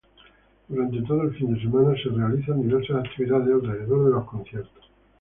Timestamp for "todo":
1.03-1.21